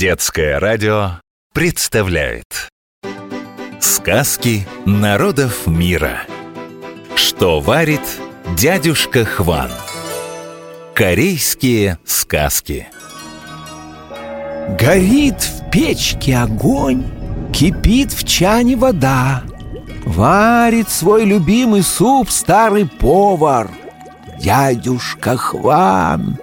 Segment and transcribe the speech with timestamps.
[0.00, 1.20] Детское радио
[1.52, 2.70] представляет.
[3.80, 6.22] Сказки народов мира.
[7.14, 8.00] Что варит
[8.56, 9.70] дядюшка Хван?
[10.94, 12.88] Корейские сказки.
[14.80, 17.04] Горит в печке огонь,
[17.52, 19.42] кипит в чане вода.
[20.06, 23.70] Варит свой любимый суп старый повар.
[24.40, 26.38] Дядюшка Хван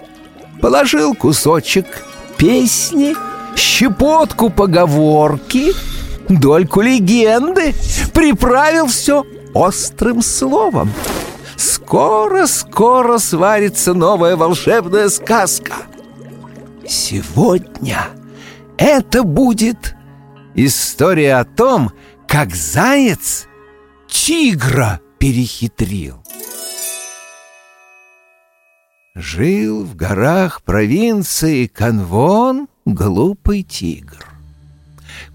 [0.60, 2.04] Положил кусочек
[2.36, 3.16] песни,
[3.58, 5.72] щепотку поговорки
[6.28, 7.74] Дольку легенды
[8.14, 10.92] Приправил все острым словом
[11.56, 15.74] Скоро-скоро сварится новая волшебная сказка
[16.86, 17.98] Сегодня
[18.78, 19.96] это будет
[20.54, 21.90] история о том,
[22.28, 23.46] как заяц
[24.06, 26.22] тигра перехитрил.
[29.14, 34.26] Жил в горах провинции Канвон глупый тигр.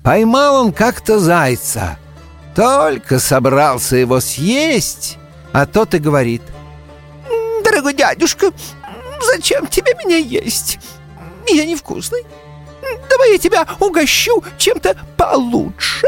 [0.03, 1.97] Поймал он как-то зайца,
[2.55, 5.17] только собрался его съесть,
[5.51, 6.41] а тот и говорит.
[7.63, 8.51] «Дорогой дядюшка,
[9.21, 10.79] зачем тебе меня есть?
[11.47, 12.23] Я невкусный.
[13.09, 16.07] Давай я тебя угощу чем-то получше».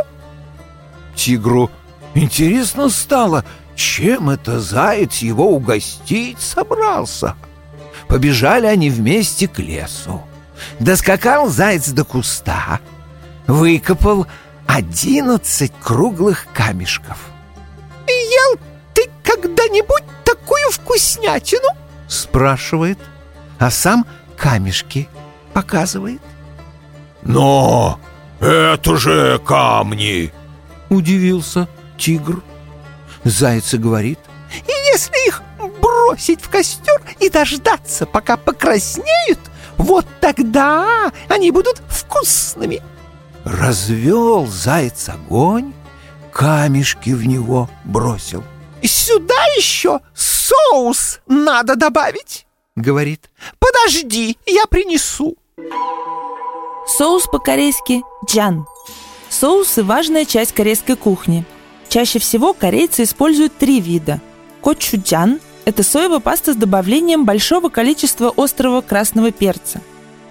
[1.15, 1.71] Тигру
[2.13, 7.35] интересно стало, чем это заяц его угостить собрался.
[8.07, 10.21] Побежали они вместе к лесу.
[10.79, 12.79] Доскакал заяц до куста,
[13.47, 14.27] выкопал
[14.67, 17.17] одиннадцать круглых камешков.
[18.07, 18.59] «Ел
[18.93, 21.69] ты когда-нибудь такую вкуснятину?»
[22.07, 22.99] Спрашивает,
[23.59, 24.05] а сам
[24.37, 25.09] камешки
[25.53, 26.21] показывает.
[27.21, 27.99] «Но
[28.39, 30.31] это же камни!»
[30.89, 31.67] Удивился
[31.97, 32.43] тигр.
[33.23, 34.19] Заяц и говорит.
[34.67, 35.41] «И если их
[35.81, 39.39] бросить в костер и дождаться, пока покраснеют,
[39.77, 42.81] вот тогда они будут вкусными!»
[43.43, 45.73] Развел заяц огонь,
[46.31, 48.43] камешки в него бросил.
[48.83, 53.29] «Сюда еще соус надо добавить!»— говорит.
[53.59, 55.37] «Подожди, я принесу!»
[56.97, 58.65] Соус по-корейски «джан».
[59.29, 61.45] Соусы– важная часть корейской кухни.
[61.89, 64.21] Чаще всего корейцы используют три вида.
[64.61, 69.81] Кочуджан– это соевая паста с добавлением большого количества острого красного перца.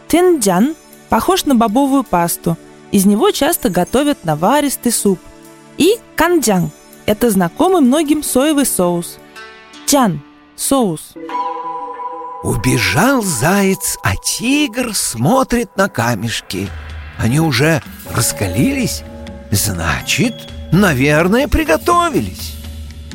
[0.08, 0.76] Тенджан–
[1.08, 2.56] похож на бобовую пасту.
[2.92, 5.18] Из него часто готовят наваристый суп.
[5.76, 6.70] И канджан–
[7.06, 9.18] это знакомый многим соевый соус.
[9.88, 10.22] Джан–
[10.56, 11.14] соус.
[12.44, 16.68] Убежал заяц, а тигр смотрит на камешки.
[17.18, 17.82] Они уже
[18.14, 19.02] раскалились,
[19.50, 20.34] значит,
[20.70, 22.54] наверное, приготовились.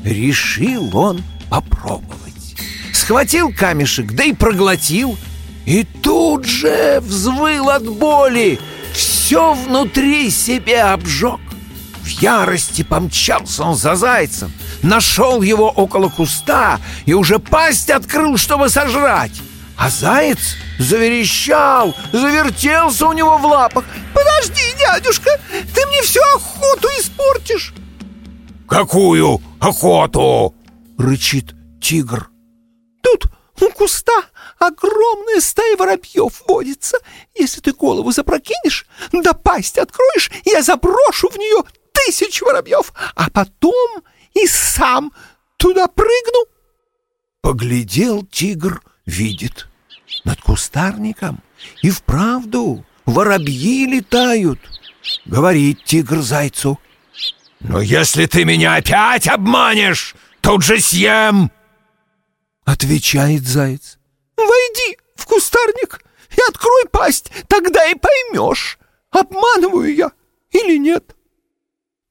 [0.04, 2.56] Решил он попробовать.
[2.94, 5.18] Схватил камешек, да и проглотил.
[5.66, 8.60] И тут же взвыл от боли.
[8.94, 11.40] Все внутри себя обжег.
[12.02, 14.52] В ярости помчался он за зайцем,
[14.82, 19.40] нашел его около куста и уже пасть открыл, чтобы сожрать.
[19.78, 23.86] А заяц заверещал, завертелся у него в лапах.
[24.14, 27.74] «Подожди, дядюшка, ты мне всю охоту испортишь!»
[28.68, 30.54] «Какую охоту?»—
[31.00, 32.30] рычит тигр.
[33.02, 34.26] «Тут у куста
[34.60, 36.98] огромная стая воробьев водится.
[37.36, 44.04] Если ты голову запрокинешь, да пасть откроешь, я заброшу в нее тысячу воробьев, а потом
[44.34, 45.12] и сам
[45.58, 46.46] туда прыгну».
[47.42, 49.68] Поглядел тигр, видит.
[50.26, 51.42] Над кустарником
[51.82, 54.60] и вправду воробьи летают.
[55.26, 56.78] Говорит тигр зайцу.
[57.62, 61.52] «Но если ты меня опять обманешь, тут же съем!»
[62.66, 63.98] Отвечает заяц.
[64.38, 68.80] «Войди в кустарник и открой пасть, тогда и поймешь,
[69.12, 70.12] обманываю я
[70.52, 71.16] или нет».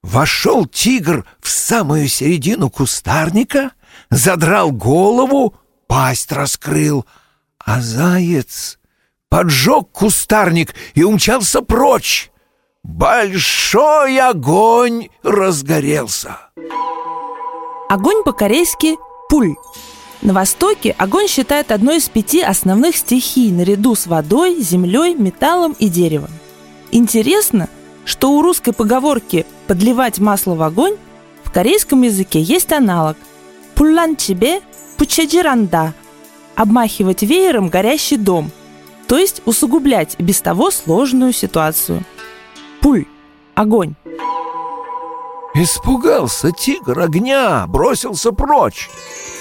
[0.02, 3.72] Вошел тигр в самую середину кустарника,
[4.10, 5.56] задрал голову,
[5.86, 7.04] пасть раскрыл,
[7.58, 8.78] а заяц
[9.28, 12.31] поджег кустарник и умчался прочь.
[12.82, 16.38] Большой огонь разгорелся.
[17.88, 18.99] Огонь по-корейски
[19.31, 19.56] «пуль».
[20.20, 25.88] На Востоке огонь считают одной из пяти основных стихий наряду с водой, землей, металлом и
[25.88, 26.31] деревом.
[26.90, 27.70] Интересно,
[28.05, 30.96] что у русской поговорки «подливать масло в огонь»
[31.44, 33.17] в корейском языке есть аналог
[33.75, 34.61] «пуллан чебе
[34.99, 35.94] пучеджиранда»–
[36.56, 38.50] обмахивать веером горящий дом,
[39.06, 42.05] то есть усугублять без того сложную ситуацию.
[42.82, 43.06] Пуль–
[43.55, 43.94] огонь.
[45.60, 48.88] Испугался тигр огня, бросился прочь,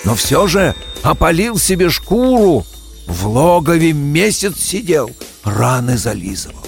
[0.04, 0.74] но все же
[1.04, 2.66] опалил себе шкуру.
[3.06, 5.12] В логове месяц сидел,
[5.44, 6.66] раны зализывал.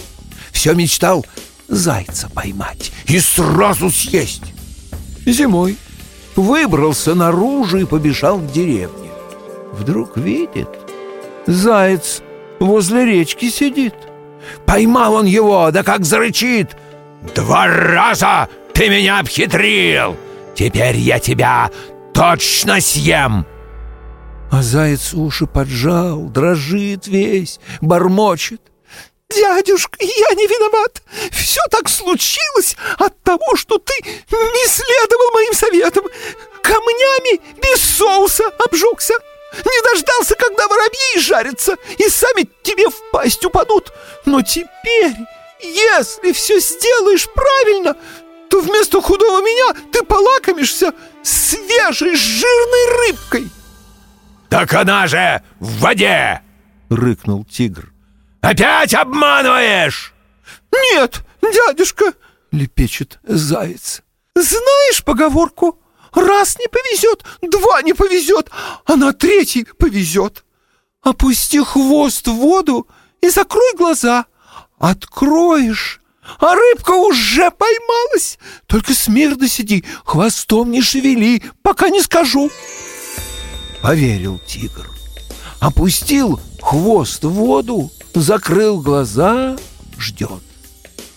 [0.51, 1.25] все мечтал
[1.67, 4.53] зайца поймать и сразу съесть.
[5.25, 5.77] Зимой
[6.35, 9.09] выбрался наружу и побежал к деревне.
[9.73, 10.69] Вдруг видит,
[11.47, 12.21] заяц
[12.59, 13.95] возле речки сидит.
[14.67, 16.77] Поймал он его, да как зарычит.
[17.35, 18.47] «Два раза
[18.79, 20.15] ты меня обхитрил!
[20.55, 21.69] Теперь я тебя
[22.13, 23.45] точно съем!»
[24.53, 28.61] А заяц уши поджал, дрожит весь, бормочет.
[29.29, 31.03] «Дядюшка, я не виноват!
[31.29, 36.05] Все так случилось от того, что ты не следовал моим советам!
[36.63, 39.15] Камнями без соуса обжегся!
[39.57, 43.91] Не дождался, когда воробьи жарятся и сами тебе в пасть упадут!
[44.25, 45.15] Но теперь,
[45.61, 47.97] если все сделаешь правильно,
[48.49, 50.93] то вместо худого меня ты полакомишься
[51.23, 53.49] свежей жирной рыбкой!»
[54.49, 56.41] «Так она же в воде!»—
[56.89, 57.93] рыкнул тигр.
[58.41, 60.13] «Опять обманываешь!»
[60.71, 62.13] «Нет, дядюшка!»—
[62.51, 64.01] лепечет заяц.
[64.35, 65.79] «Знаешь поговорку?
[66.13, 68.49] Раз не повезет, два не повезет,
[68.85, 70.43] а на третий повезет.
[71.01, 72.87] Опусти хвост в воду
[73.21, 74.25] и закрой глаза.
[74.79, 76.01] Откроешь,
[76.39, 78.37] а рыбка уже поймалась.
[78.67, 82.49] Только смирно сиди, хвостом не шевели, пока не скажу».
[83.81, 84.89] Поверил тигр.
[85.59, 89.57] Опустил хвост в воду, закрыл глаза,
[89.97, 90.41] ждет.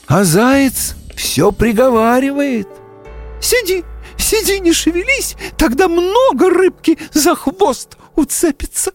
[0.07, 2.69] А заяц все приговаривает.
[3.41, 3.85] «Сиди,
[4.17, 8.93] сиди, не шевелись, тогда много рыбки за хвост уцепится».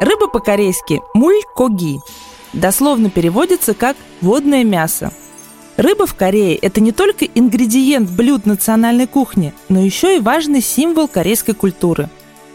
[0.00, 1.98] Рыба по-корейски муль-коги.
[2.54, 5.12] Дословно переводится как «водное мясо».
[5.76, 11.08] Рыба в Корее– это не только ингредиент блюд национальной кухни, но еще и важный символ
[11.08, 12.08] корейской культуры.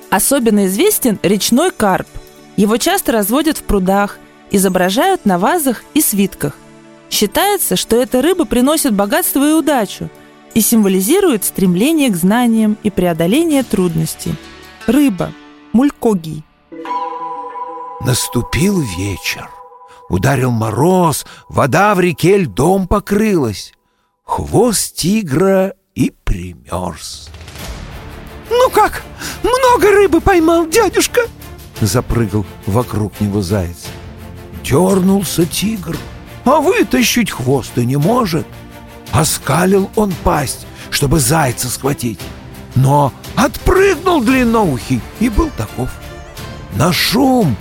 [0.10, 2.08] Особенно известен речной карп.
[2.56, 4.20] Его часто разводят в прудах,
[4.52, 6.56] изображают на вазах и свитках.
[7.10, 10.10] Считается, что эта рыба приносит богатство и удачу
[10.54, 14.34] и символизирует стремление к знаниям и преодоление трудностей.
[14.88, 15.34] Рыба–
[15.74, 16.44] мулькоги.
[18.02, 19.50] Наступил вечер.
[20.10, 23.74] Ударил мороз, вода в реке льдом покрылась.
[24.24, 27.30] Хвост тигра и примерз.
[28.50, 29.04] «Ну как,
[29.44, 31.22] много рыбы поймал дядюшка?»
[31.80, 33.88] Запрыгал вокруг него заяц.
[34.64, 35.96] Дернулся тигр,
[36.44, 38.46] а вытащить хвост и не может.
[39.12, 42.20] Оскалил он пасть, чтобы зайца схватить.
[42.76, 45.90] Но отпрыгнул длинноухий и был таков.
[46.76, 47.56] На шум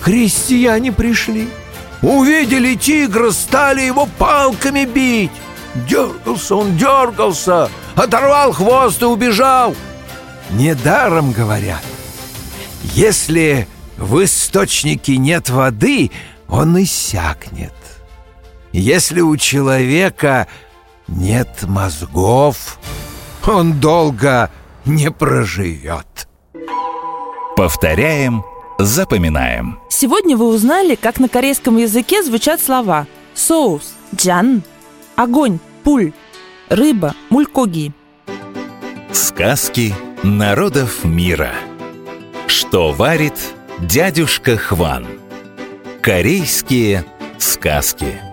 [0.00, 1.48] крестьяне пришли.
[2.02, 5.32] Увидели тигра, стали его палками бить.
[5.88, 9.74] Дергался он, дергался, оторвал хвост и убежал.
[10.50, 11.82] Недаром говорят,
[12.94, 16.10] если в источнике нет воды,
[16.48, 17.74] он иссякнет.
[18.72, 20.46] Если у человека
[21.08, 22.78] нет мозгов,
[23.46, 24.50] он долго
[24.84, 26.28] не проживет.
[27.56, 28.44] Повторяем,
[28.78, 29.78] запоминаем.
[29.88, 34.62] Сегодня вы узнали, как на корейском языке звучат слова соус– джан,
[35.16, 36.12] огонь– пуль,
[36.68, 37.92] рыба– мулькоги.
[39.12, 41.52] Сказки народов мира.
[42.46, 43.34] Что варит
[43.80, 45.06] дядюшка Хван?
[46.00, 47.04] Корейские
[47.38, 48.27] сказки.